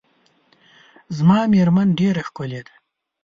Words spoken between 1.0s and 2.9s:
زما میرمن ډیره ښکلې ده.